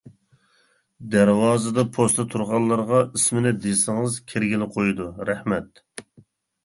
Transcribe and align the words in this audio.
دەرۋازىدا 1.15 1.83
پوستا 1.99 2.25
تۇرغانلارغا 2.33 3.03
ئىسىمنى 3.19 3.53
دېسىڭىز 3.67 4.17
كىرگىلى 4.33 4.69
قويىدۇ. 4.79 5.11
رەھمەت! 5.31 5.85